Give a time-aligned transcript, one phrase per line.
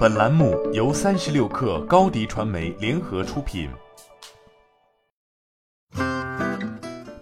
[0.00, 3.68] 本栏目由三十六氪高低传媒联合出品。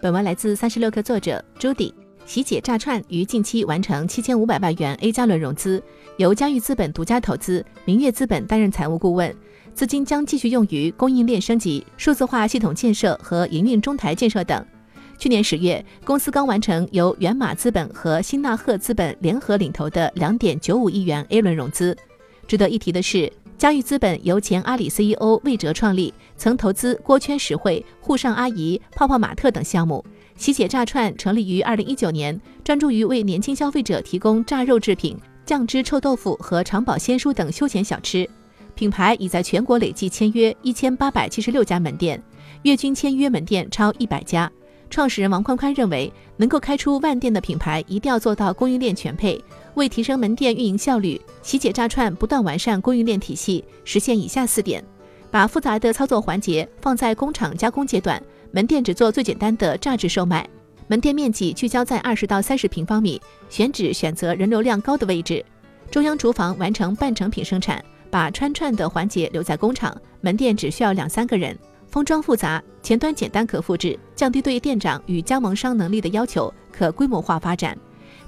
[0.01, 1.93] 本文来自三十六氪作者朱迪。
[2.25, 5.83] 喜姐炸串于近期完成七千五百万元 A 加轮融资，
[6.19, 9.35] 由嘉裕资本独家投资，明月资本担任财务顾问，
[9.75, 14.65] 资金将继续用于供应链升级、数字化系统建设和营运中台建设等。
[15.19, 21.99] 去年十月，公司刚完成由源码资本和新纳赫资本联合领投的两点九五亿元 A 轮融资。
[22.49, 30.03] 值得一提的是，嘉裕资本由前阿里 CEO 魏哲创立，曾投资锅圈实惠、沪上阿姨、泡泡玛特等项目。
[30.35, 38.27] 喜姐炸串成立于二零一九年，专注于为年轻消费者提供炸肉制品、酱汁臭豆腐和长保鲜蔬等休闲小吃。
[38.75, 42.23] 品牌已在全国累计签约一千八百七十六家门店，
[42.63, 44.51] 月均签约门店超一百家。
[44.91, 49.43] 创始人王宽宽认为，能够开出万店的品牌，一定要做到供应链全配。
[49.75, 54.83] 为提升门店运营效率，喜姐炸串不断完善供应链体系，实现以下四点：
[55.31, 60.43] 把复杂的操作环节放在工厂加工阶段，门店只做最简单的榨汁售卖；
[60.89, 65.45] 门店面积聚焦在二十到三十平方米，选址选择人流量高的位置；
[65.91, 71.57] 中央厨房完成半成品生产，把穿串的环节留在工厂，门店只需要两三个人。
[71.91, 77.77] 封装复杂，前端简单可复制，降低对店长与加盟商能力的要求，可规模化发展。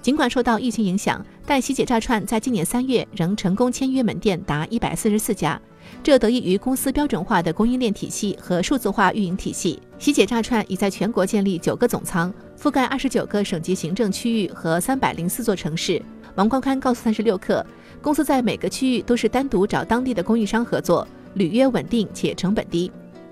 [0.01, 5.61] 尽管受到疫情影响，但喜姐炸串在今年三月仍成功签约门店达一百四十四家，
[6.03, 9.79] 这得益于公司标准化的供应链体系和数字化运营体系。
[9.99, 16.01] 喜姐炸串已在全国建立九个总仓，覆盖二十九个省级行政区域和三百零四座城市。
[16.37, 17.63] 王宽宽告诉三十六氪，
[18.01, 22.91] 公司在每个区域都是单独找当地的供应商合作，履约稳定且成本低。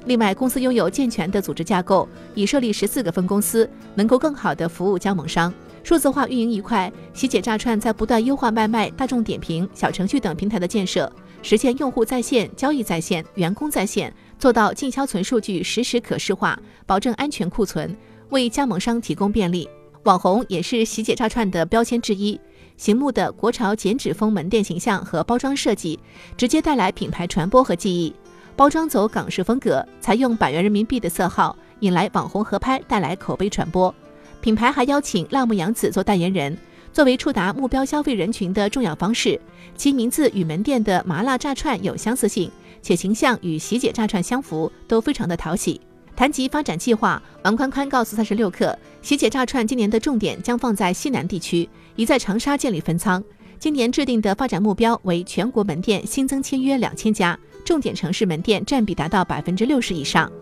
[0.09, 5.53] 另外，公司拥有健全的组织架构，已设立十四个分公司，能够更好地服务加盟商。
[5.84, 17.95] 数字化运营一块，喜姐炸串在不断优化外卖、大众点评、小程序等平台的建设，实现用户在线、交易在线、员工在线，做到进销存数据实时可视化，保证安全库存，
[18.31, 19.69] 为加盟商提供便利。
[20.05, 22.41] 网红也是喜姐炸串的标签之一，
[22.78, 26.00] 醒目的国潮剪纸风门店形象和包装设计，
[26.34, 28.15] 直接带来品牌传播和记忆。
[28.58, 33.94] 包装走港式风格，采用百元人民币的色号，引来网红合拍，带来口碑传播。
[34.41, 36.58] 品牌还邀请辣目洋子做代言人，
[36.92, 39.41] 作为触达目标消费人群的重要方式。
[39.76, 42.50] 其名字与门店的麻辣炸串有相似性，
[42.82, 45.80] 且形象与喜姐炸串相符，都非常的讨喜。
[46.16, 53.22] 谈及发展计划，王宽宽告诉三十六氪，喜姐炸串今年的重点将放在西南地区，已在长沙建立分仓。
[53.60, 57.38] 今年制定的发展目标为全国门店新增签约两千家。
[57.69, 60.33] 重点城市门店占比达到百分之六十以上。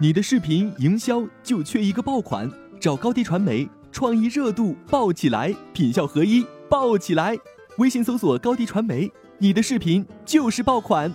[0.00, 7.36] 你的视频营销就缺一个爆款，找高低传媒，创意热度爆起来，品效合一爆起来。
[7.76, 11.12] 微信搜索高低传媒，你的视频就是爆款。